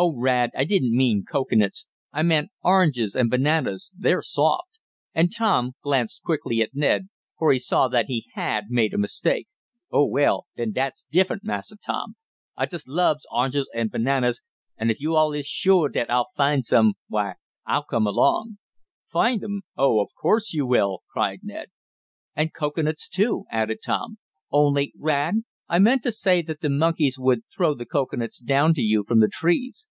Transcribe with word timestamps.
"Oh, 0.00 0.14
Rad, 0.16 0.52
I 0.56 0.62
didn't 0.62 0.96
mean 0.96 1.24
cocoanuts! 1.28 1.88
I 2.12 2.22
meant 2.22 2.50
oranges 2.62 3.16
and 3.16 3.28
bananas 3.28 3.90
they're 3.98 4.22
soft," 4.22 4.78
and 5.12 5.34
Tom 5.36 5.72
glanced 5.82 6.22
quickly 6.22 6.60
at 6.60 6.72
Ned, 6.72 7.08
for 7.36 7.52
he 7.52 7.58
saw 7.58 7.88
that 7.88 8.04
he 8.06 8.26
had 8.34 8.66
made 8.70 8.94
a 8.94 8.98
mistake. 8.98 9.48
"Oh, 9.90 10.06
well, 10.06 10.46
den 10.56 10.70
dat's 10.70 11.04
diffunt, 11.10 11.42
Massa 11.42 11.76
Tom. 11.84 12.14
I 12.56 12.68
jes 12.70 12.86
lubs 12.86 13.26
oranges 13.32 13.68
an' 13.74 13.88
bananas, 13.88 14.40
an' 14.76 14.88
ef 14.88 15.00
yo' 15.00 15.16
all 15.16 15.32
is 15.32 15.48
shore 15.48 15.88
dat 15.88 16.12
I'll 16.12 16.28
find 16.36 16.64
some, 16.64 16.92
why, 17.08 17.34
I'll 17.66 17.82
come 17.82 18.06
along." 18.06 18.58
"Find 19.10 19.42
'em? 19.42 19.62
Of 19.76 20.06
course 20.16 20.54
you 20.54 20.64
will!" 20.64 21.00
cried 21.12 21.40
Ned. 21.42 21.70
"And 22.36 22.54
cocoanuts, 22.54 23.08
too," 23.08 23.46
added 23.50 23.78
Tom. 23.84 24.18
"Only, 24.48 24.92
Rad, 24.96 25.42
I 25.70 25.78
meant 25.78 26.02
to 26.04 26.12
say 26.12 26.40
that 26.40 26.62
the 26.62 26.70
monkeys 26.70 27.18
would 27.18 27.42
throw 27.54 27.74
the 27.74 27.84
cocoanuts 27.84 28.38
down 28.38 28.72
to 28.72 28.80
you 28.80 29.04
from 29.04 29.20
the 29.20 29.28
trees. 29.28 29.86